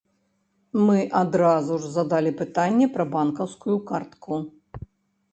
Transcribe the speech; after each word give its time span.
Мы 0.85 0.99
адразу 1.19 1.75
ж 1.83 1.91
задалі 1.97 2.31
пытанне 2.39 2.87
пра 2.95 3.05
банкаўскую 3.15 3.77
картку. 3.91 4.41